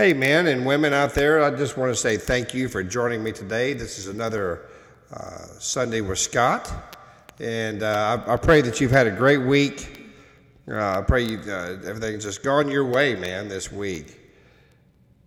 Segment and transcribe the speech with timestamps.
[0.00, 3.22] Hey, men and women out there, I just want to say thank you for joining
[3.22, 3.74] me today.
[3.74, 4.70] This is another
[5.12, 6.72] uh, Sunday with Scott.
[7.38, 10.06] And uh, I, I, pray that you've had a great week.
[10.66, 14.18] Uh, I pray you, uh, everything's just gone your way, man, this week.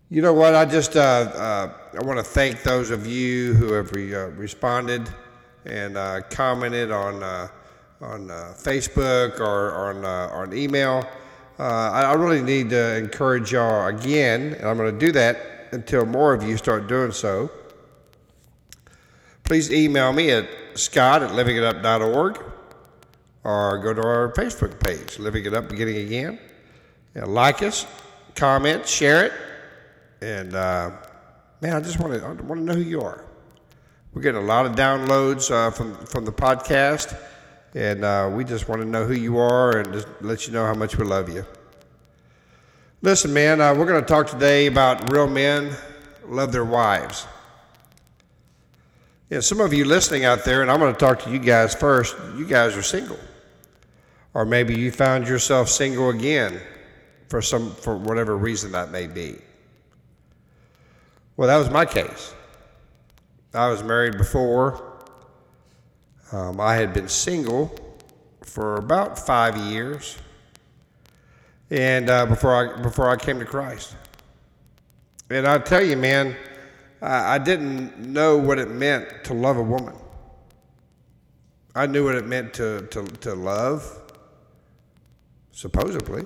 [0.09, 0.55] You know what?
[0.55, 5.07] I just uh, uh, I want to thank those of you who have re- responded
[5.65, 5.95] and
[6.31, 7.21] commented on
[8.01, 8.27] on
[8.57, 11.07] Facebook or on on email.
[11.59, 16.05] Uh, I really need to encourage y'all again, and I'm going to do that until
[16.05, 17.52] more of you start doing so.
[19.43, 22.43] Please email me at scott at livingitup.org
[23.43, 26.39] or go to our Facebook page, Living It Up Beginning Again.
[27.16, 27.85] Like us,
[28.35, 29.34] comment, share it,
[30.21, 30.91] and uh,
[31.62, 33.26] man, I just want to want to know who you are.
[34.13, 37.15] We're getting a lot of downloads uh, from from the podcast.
[37.76, 40.66] And uh, we just want to know who you are and just let you know
[40.66, 41.45] how much we love you.
[43.02, 45.76] Listen, man, uh, we're going to talk today about real men
[46.27, 47.27] love their wives.
[49.30, 51.74] Yeah, some of you listening out there, and I'm going to talk to you guys
[51.74, 52.15] first.
[52.38, 53.20] You guys are single,
[54.34, 56.62] or maybe you found yourself single again
[57.30, 59.37] for some for whatever reason that may be.
[61.35, 62.34] Well, that was my case.
[63.54, 64.93] I was married before.
[66.34, 67.72] Um, I had been single
[68.41, 70.17] for about five years,
[71.69, 73.95] and uh, before I before I came to Christ.
[75.29, 76.35] And I'll tell you, man,
[77.03, 79.94] I, I didn't know what it meant to love a woman.
[81.75, 84.12] I knew what it meant to to, to love,
[85.51, 86.25] supposedly.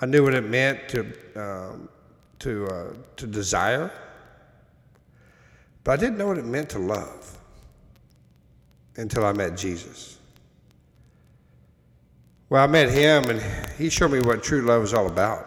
[0.00, 1.00] I knew what it meant to
[1.36, 1.90] um,
[2.38, 3.92] to uh, to desire,
[5.84, 7.37] but I didn't know what it meant to love
[8.98, 10.18] until I met Jesus.
[12.50, 13.42] Well, I met him, and
[13.78, 15.46] he showed me what true love is all about.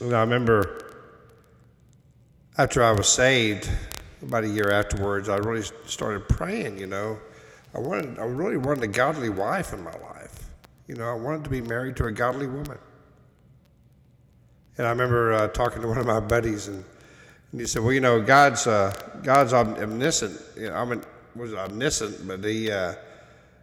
[0.00, 0.84] And I remember
[2.58, 3.68] after I was saved,
[4.22, 6.78] about a year afterwards, I really started praying.
[6.78, 7.18] You know,
[7.74, 10.50] I wanted, I really wanted a godly wife in my life.
[10.86, 12.78] You know, I wanted to be married to a godly woman.
[14.76, 16.84] And I remember uh, talking to one of my buddies, and,
[17.52, 20.40] and he said, "Well, you know, God's uh, God's omniscient.
[20.56, 21.00] You know,
[21.36, 22.94] was omniscient, but he uh,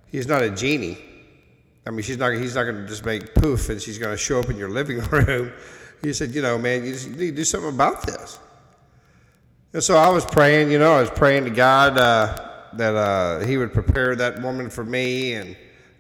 [0.07, 0.97] he's not a genie.
[1.85, 2.33] I mean, she's not.
[2.33, 4.69] He's not going to just make poof and she's going to show up in your
[4.69, 5.51] living room.
[6.01, 8.39] He said, you know, man, you, need to do something about this.
[9.73, 10.71] And so I was praying.
[10.71, 14.69] You know, I was praying to God uh, that uh, He would prepare that woman
[14.69, 15.55] for me and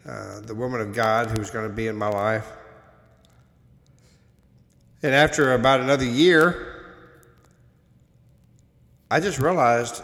[0.07, 2.51] uh, the woman of God who was going to be in my life.
[5.03, 6.67] And after about another year,
[9.09, 10.03] I just realized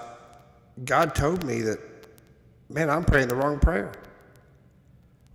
[0.84, 1.80] God told me that,
[2.70, 3.92] man, I'm praying the wrong prayer.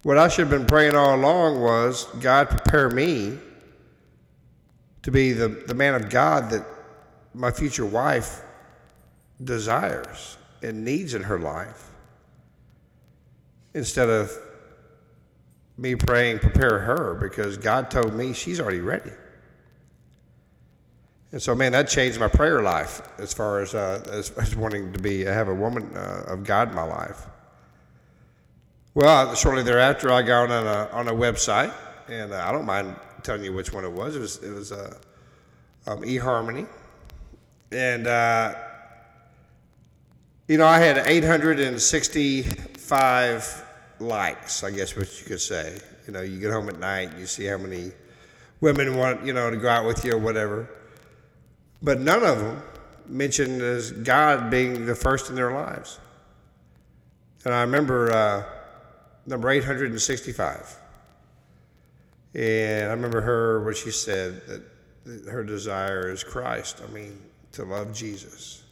[0.02, 3.38] What I should have been praying all along was, God, prepare me
[5.02, 6.64] to be the, the man of God that
[7.34, 8.42] my future wife
[9.42, 11.90] desires and needs in her life.
[13.74, 14.30] Instead of
[15.78, 19.10] me praying, prepare her, because God told me she's already ready.
[21.32, 24.92] And so, man, that changed my prayer life as far as, uh, as, as, wanting
[24.92, 27.26] to be have a woman uh, of God in my life.
[28.94, 31.72] Well, shortly thereafter, I got on a on a website,
[32.08, 34.14] and uh, I don't mind telling you which one it was.
[34.14, 34.94] It was it was uh,
[35.86, 36.66] um, eHarmony,
[37.70, 38.54] and uh,
[40.48, 43.64] you know I had 865
[43.98, 45.78] likes, I guess what you could say.
[46.06, 47.92] You know, you get home at night, you see how many
[48.60, 50.68] women want you know to go out with you or whatever.
[51.82, 52.62] But none of them
[53.06, 55.98] mentioned as God being the first in their lives.
[57.44, 58.44] And I remember uh,
[59.26, 60.78] number 865.
[62.34, 66.80] And I remember her, what she said, that her desire is Christ.
[66.86, 67.18] I mean,
[67.52, 68.62] to love Jesus.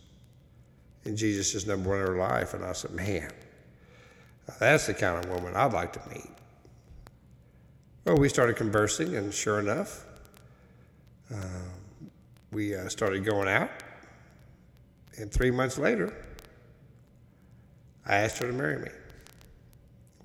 [1.04, 2.54] And Jesus is number one in her life.
[2.54, 3.30] And I said, man,
[4.58, 6.30] that's the kind of woman I'd like to meet.
[8.04, 10.06] Well, we started conversing, and sure enough,
[11.32, 11.79] um,
[12.52, 13.70] we uh, started going out.
[15.18, 16.14] And three months later,
[18.06, 18.88] I asked her to marry me.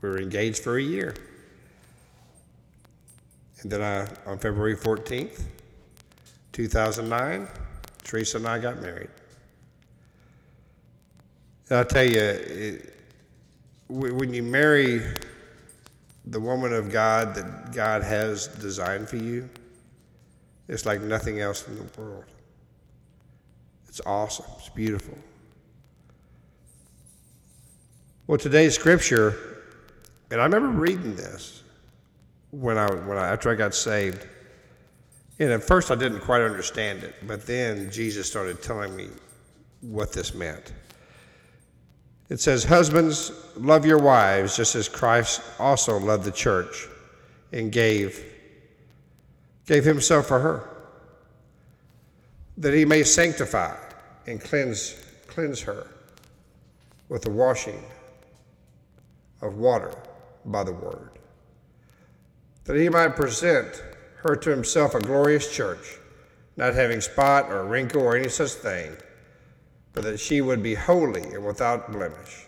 [0.01, 1.13] We were engaged for a year.
[3.61, 5.41] And then I, on February 14th,
[6.51, 7.47] 2009,
[8.03, 9.09] Teresa and I got married.
[11.69, 12.93] And I'll tell you, it,
[13.87, 15.01] when you marry
[16.27, 19.49] the woman of God that God has designed for you,
[20.67, 22.25] it's like nothing else in the world.
[23.87, 24.45] It's awesome.
[24.57, 25.17] It's beautiful.
[28.27, 29.37] Well, today's scripture,
[30.31, 31.63] and I remember reading this
[32.51, 34.25] when I, when I after I got saved,
[35.39, 39.09] And at first, I didn't quite understand it, but then Jesus started telling me
[39.81, 40.73] what this meant.
[42.29, 46.87] It says, Husbands, love your wives just as Christ also loved the church
[47.51, 48.23] and gave,
[49.65, 50.69] gave himself for her,
[52.57, 53.75] that he may sanctify
[54.27, 54.95] and cleanse,
[55.27, 55.87] cleanse her
[57.09, 57.83] with the washing
[59.41, 59.93] of water
[60.45, 61.11] by the word,
[62.65, 63.83] that he might present
[64.23, 65.97] her to himself a glorious church,
[66.57, 68.95] not having spot or wrinkle or any such thing,
[69.93, 72.45] but that she would be holy and without blemish.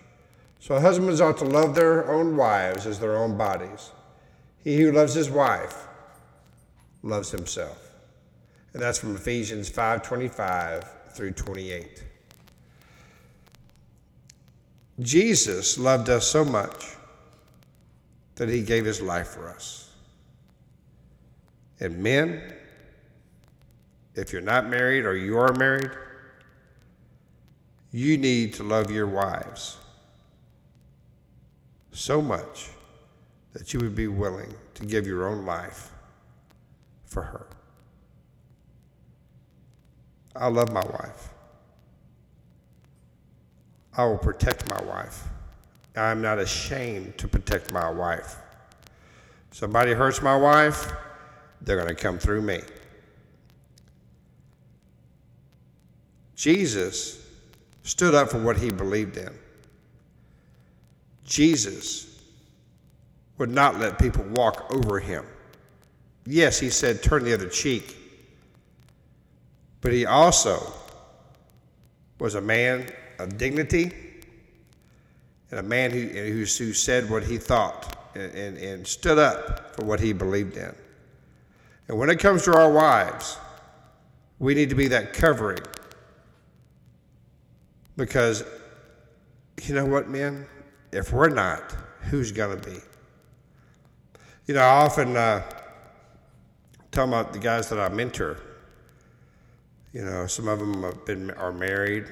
[0.59, 3.91] So husbands ought to love their own wives as their own bodies.
[4.63, 5.86] He who loves his wife
[7.07, 7.91] loves himself.
[8.73, 10.83] And that's from Ephesians 5:25
[11.13, 12.03] through 28.
[14.99, 16.95] Jesus loved us so much
[18.35, 19.89] that he gave his life for us.
[21.79, 22.53] And men,
[24.15, 25.91] if you're not married or you are married,
[27.91, 29.77] you need to love your wives
[31.91, 32.69] so much
[33.53, 35.91] that you would be willing to give your own life
[37.07, 37.47] for her.
[40.35, 41.29] I love my wife.
[43.95, 45.23] I will protect my wife.
[45.95, 48.35] I'm not ashamed to protect my wife.
[49.49, 50.93] Somebody hurts my wife,
[51.61, 52.61] they're going to come through me.
[56.35, 57.25] Jesus
[57.81, 59.33] stood up for what he believed in.
[61.23, 62.21] Jesus
[63.39, 65.25] would not let people walk over him.
[66.29, 67.95] Yes, he said, turn the other cheek.
[69.79, 70.73] But he also
[72.19, 73.93] was a man of dignity
[75.51, 79.73] and a man who, who, who said what he thought and, and, and stood up
[79.73, 80.75] for what he believed in.
[81.87, 83.37] And when it comes to our wives,
[84.39, 85.61] we need to be that covering.
[87.95, 88.43] Because
[89.61, 90.45] you know what, men?
[90.91, 92.77] If we're not, who's going to be?
[94.45, 95.41] You know, I often uh,
[96.91, 98.37] tell about the guys that I mentor.
[99.93, 102.05] You know, some of them have been are married.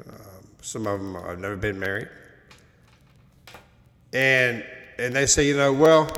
[0.00, 0.12] Uh,
[0.60, 2.08] some of them have never been married.
[4.12, 4.64] And
[4.98, 6.10] and they say, you know, well,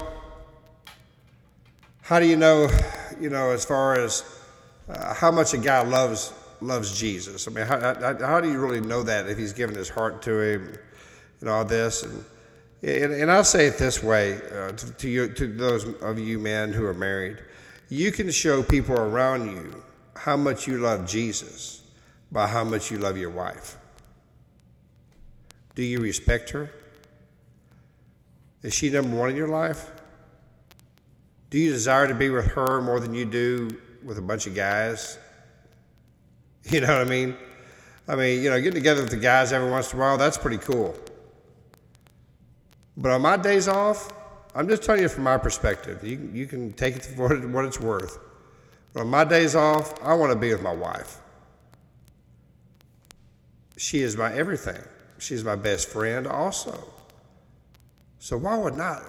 [2.03, 2.69] how do you know,
[3.21, 4.25] you know, as far as
[4.89, 7.47] uh, how much a guy loves loves Jesus?
[7.49, 10.23] I mean, how, how, how, do you really know that if he's given his heart
[10.23, 10.79] to him
[11.41, 12.03] and all this?
[12.03, 12.25] And
[12.85, 16.39] and, and I'll say it this way uh, to, to you, to those of you
[16.39, 17.39] men who are married,
[17.89, 19.83] you can show people around you
[20.17, 21.83] how much you love Jesus
[22.31, 23.77] by how much you love your wife.
[25.75, 26.71] Do you respect her?
[28.63, 29.91] Is she number one in your life?
[31.51, 33.71] Do you desire to be with her more than you do
[34.03, 35.19] with a bunch of guys?
[36.71, 37.37] You know what I mean?
[38.09, 40.39] I mean, you know, getting together with the guys every once in a while, that's
[40.39, 40.97] pretty cool.
[42.97, 44.11] But on my days off,
[44.55, 46.05] I'm just telling you from my perspective.
[46.05, 48.19] You, you can take it for what it's worth.
[48.93, 51.21] But on my days off, I want to be with my wife.
[53.77, 54.81] She is my everything.
[55.19, 56.79] She's my best friend also.
[58.19, 59.01] So why would not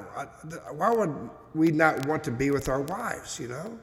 [0.74, 3.80] why would we not want to be with our wives, you know?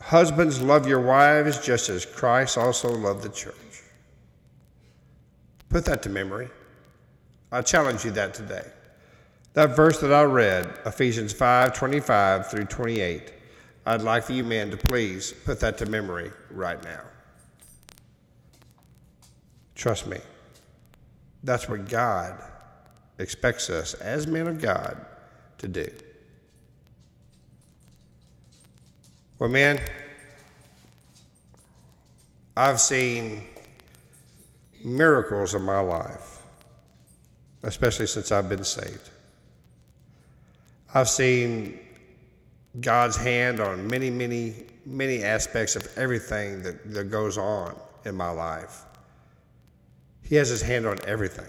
[0.00, 3.82] Husbands love your wives just as Christ also loved the church.
[5.68, 6.48] Put that to memory.
[7.50, 8.66] I challenge you that today.
[9.54, 13.32] That verse that I read, Ephesians 5 25 through 28,
[13.86, 17.00] I'd like for you men to please put that to memory right now.
[19.74, 20.18] Trust me.
[21.42, 22.42] That's what God
[23.18, 25.04] expects us as men of God
[25.58, 25.88] to do.
[29.38, 29.80] Well, man,
[32.56, 33.44] I've seen
[34.84, 36.37] miracles in my life,
[37.68, 39.10] especially since I've been saved.
[40.94, 41.78] I've seen
[42.80, 44.54] God's hand on many, many,
[44.86, 48.84] many aspects of everything that, that goes on in my life.
[50.22, 51.48] He has his hand on everything.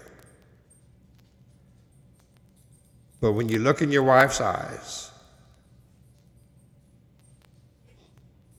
[3.22, 5.10] But when you look in your wife's eyes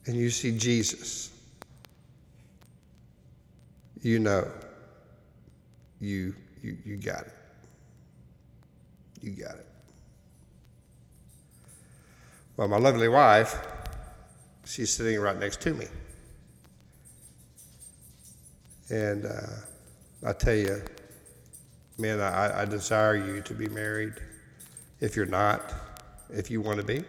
[0.06, 1.30] and you see Jesus,
[4.00, 4.50] you know
[6.00, 7.32] you, you, you got it.
[9.22, 9.66] You got it.
[12.56, 13.58] Well, my lovely wife,
[14.64, 15.86] she's sitting right next to me.
[18.90, 20.82] And, uh, I tell you,
[21.98, 24.14] man, I, I desire you to be married.
[25.00, 25.72] If you're not,
[26.30, 27.04] if you want to be,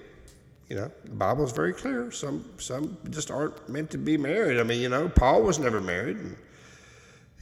[0.70, 2.10] You know, the Bible is very clear.
[2.12, 4.60] Some some just aren't meant to be married.
[4.60, 6.38] I mean, you know, Paul was never married, and,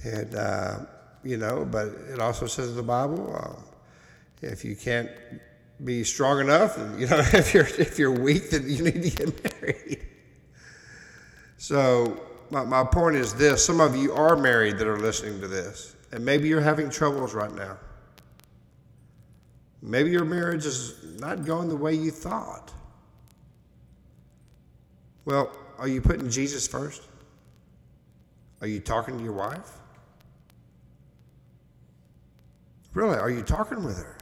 [0.03, 0.79] and uh,
[1.23, 3.61] you know, but it also says in the Bible, uh,
[4.41, 5.09] if you can't
[5.83, 9.53] be strong enough, you know, if you're if you're weak, then you need to get
[9.61, 10.07] married.
[11.57, 12.19] So
[12.49, 15.95] my, my point is this: some of you are married that are listening to this,
[16.11, 17.77] and maybe you're having troubles right now.
[19.81, 22.71] Maybe your marriage is not going the way you thought.
[25.25, 27.03] Well, are you putting Jesus first?
[28.61, 29.79] Are you talking to your wife?
[32.93, 34.17] Really, are you talking with her?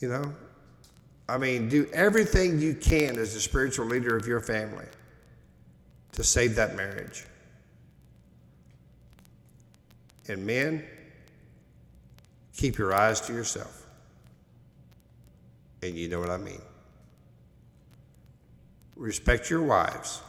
[0.00, 0.34] You know?
[1.28, 4.86] I mean, do everything you can as the spiritual leader of your family
[6.12, 7.24] to save that marriage.
[10.28, 10.84] And men,
[12.56, 13.86] keep your eyes to yourself.
[15.82, 16.60] And you know what I mean.
[18.96, 20.20] Respect your wives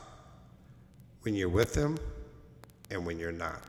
[1.24, 1.98] when you're with them
[2.90, 3.63] and when you're not.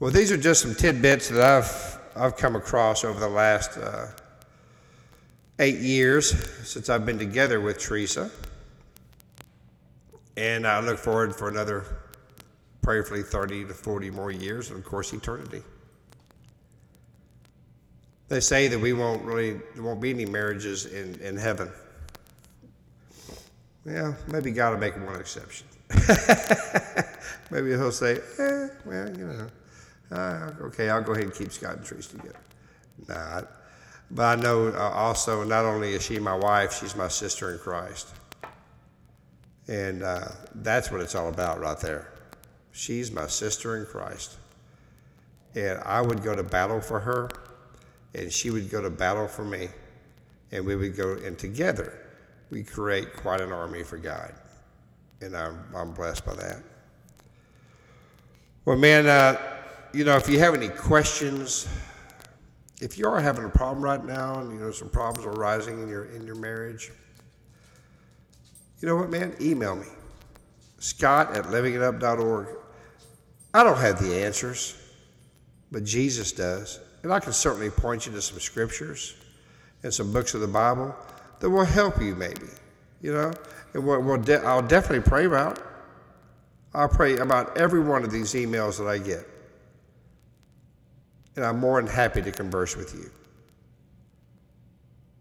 [0.00, 4.08] Well, these are just some tidbits that I've, I've come across over the last uh,
[5.60, 6.30] eight years
[6.68, 8.28] since I've been together with Teresa.
[10.36, 11.84] And I look forward for another
[12.82, 15.62] prayerfully 30 to 40 more years, and of course, eternity.
[18.28, 21.70] They say that we won't really, there won't be any marriages in, in heaven.
[23.84, 25.66] Yeah, maybe God will make one exception.
[27.50, 29.48] maybe he'll say, eh, well, you know,
[30.10, 32.38] uh, okay, I'll go ahead and keep Scott and Trees together.
[33.08, 33.42] Nah,
[34.10, 37.58] but I know uh, also not only is she my wife, she's my sister in
[37.58, 38.08] Christ.
[39.68, 42.10] And uh, that's what it's all about right there.
[42.72, 44.36] She's my sister in Christ.
[45.54, 47.28] And I would go to battle for her,
[48.14, 49.68] and she would go to battle for me.
[50.52, 51.98] And we would go, and together,
[52.50, 54.32] we create quite an army for God.
[55.20, 56.62] And I'm, I'm blessed by that.
[58.64, 59.38] Well, man, uh,
[59.98, 61.66] you know, if you have any questions,
[62.80, 65.82] if you are having a problem right now, and you know some problems are arising
[65.82, 66.92] in your in your marriage,
[68.78, 69.34] you know what, man?
[69.40, 69.88] Email me,
[70.78, 72.46] Scott at livingitup.org.
[73.52, 74.76] I don't have the answers,
[75.72, 79.16] but Jesus does, and I can certainly point you to some scriptures
[79.82, 80.94] and some books of the Bible
[81.40, 82.46] that will help you, maybe.
[83.02, 83.32] You know,
[83.74, 85.60] and we'll, we'll de- I'll definitely pray about.
[86.72, 89.26] I'll pray about every one of these emails that I get
[91.38, 93.08] and I'm more than happy to converse with you.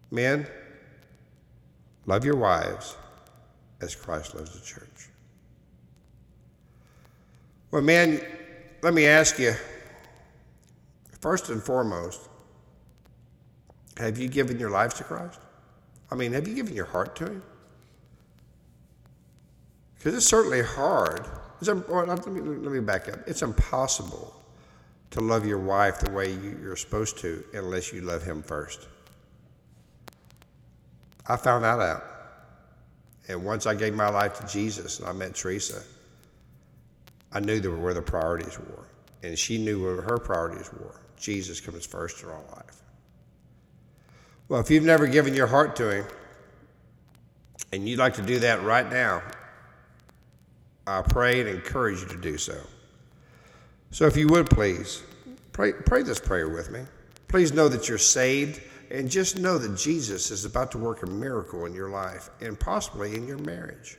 [0.10, 0.48] Men,
[2.08, 2.98] love your wives
[3.82, 5.10] as Christ loves the church.
[7.70, 8.20] Well, man,
[8.82, 9.54] let me ask you
[11.20, 12.30] first and foremost,
[13.98, 15.40] have you given your life to Christ?
[16.10, 17.44] I mean, have you given your heart to Him?
[20.00, 21.28] Because it's certainly hard.
[21.62, 23.20] It's, well, let, me, let me back up.
[23.28, 24.34] It's impossible
[25.12, 28.88] to love your wife the way you, are supposed to unless you love him first.
[31.28, 32.04] I found that out.
[33.28, 35.84] And once I gave my life to Jesus and I met Teresa,
[37.32, 38.88] I knew there were where the priorities were.
[39.24, 41.02] And she knew where her priorities were.
[41.18, 42.82] Jesus comes first in our life.
[44.48, 46.06] Well, if you've never given your heart to him
[47.74, 49.22] and you'd like to do that right now,
[50.86, 52.56] I pray and encourage you to do so.
[53.92, 55.04] So if you would please,
[55.54, 56.82] pray, pray this prayer with me.
[57.28, 61.08] Please know that you're saved and just know that Jesus is about to work a
[61.08, 63.98] miracle in your life and possibly in your marriage.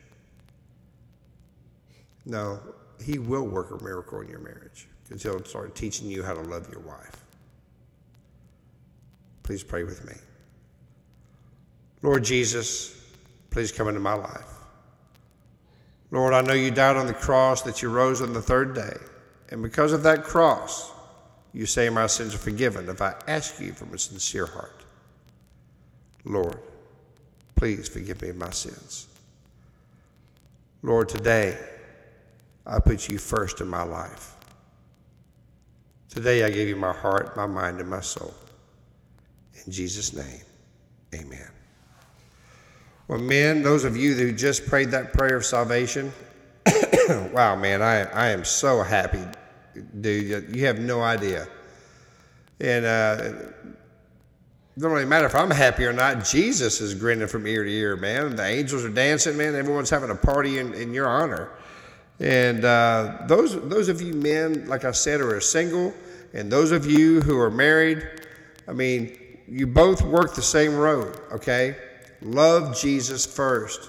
[2.25, 2.61] No,
[3.03, 6.43] he will work a miracle in your marriage because he'll start teaching you how to
[6.43, 7.25] love your wife.
[9.43, 10.15] Please pray with me.
[12.03, 12.95] Lord Jesus,
[13.51, 14.55] please come into my life.
[16.11, 18.97] Lord, I know you died on the cross, that you rose on the third day.
[19.51, 20.93] And because of that cross,
[21.53, 24.85] you say my sins are forgiven if I ask you from a sincere heart.
[26.25, 26.59] Lord,
[27.57, 29.07] please forgive me my sins.
[30.83, 31.59] Lord, today
[32.67, 34.37] I put you first in my life.
[36.11, 38.35] Today I give you my heart, my mind, and my soul.
[39.67, 40.43] In Jesus' name,
[41.15, 41.51] amen.
[43.09, 46.13] Well, men, those of you who just prayed that prayer of salvation,
[47.33, 49.25] wow, man, I, I am so happy,
[50.01, 50.55] dude.
[50.55, 51.49] You have no idea.
[52.61, 53.19] And uh,
[54.77, 56.25] it don't really matter if I'm happy or not.
[56.25, 58.37] Jesus is grinning from ear to ear, man.
[58.37, 59.55] The angels are dancing, man.
[59.55, 61.51] Everyone's having a party in, in your honor.
[62.21, 65.95] And uh, those those of you men, like I said, who are single,
[66.33, 68.07] and those of you who are married,
[68.67, 69.17] I mean,
[69.49, 71.77] you both work the same road, okay?
[72.21, 73.89] Love Jesus first.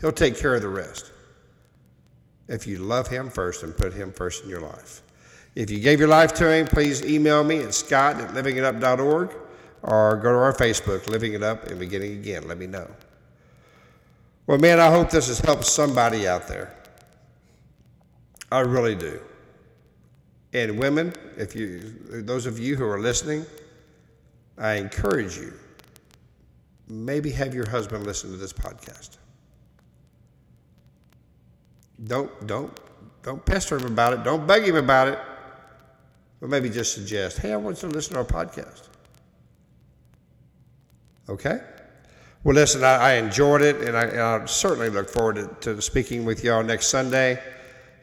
[0.00, 1.12] He'll take care of the rest.
[2.48, 5.02] If you love him first and put him first in your life.
[5.54, 9.34] If you gave your life to him, please email me at scott at livingitup.org
[9.82, 12.46] or go to our Facebook, Living It Up and Beginning Again.
[12.46, 12.88] Let me know.
[14.46, 16.74] Well, man, I hope this has helped somebody out there.
[18.52, 19.20] I really do.
[20.52, 23.46] And women, if you, those of you who are listening,
[24.58, 25.52] I encourage you,
[26.88, 29.18] maybe have your husband listen to this podcast.
[32.04, 32.78] Don't don't
[33.22, 34.24] don't pester him about it.
[34.24, 35.18] Don't beg him about it.
[36.40, 38.88] But maybe just suggest, hey, I want you to listen to our podcast.
[41.28, 41.60] Okay?
[42.42, 45.82] Well, listen, I, I enjoyed it, and I, and I, certainly look forward to, to
[45.82, 47.40] speaking with y'all next Sunday.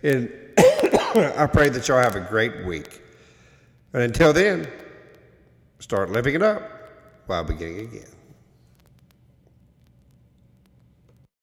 [0.04, 3.02] And I pray that y'all have a great week.
[3.94, 4.68] And until then,
[5.80, 6.62] start living it up
[7.26, 8.17] while beginning again.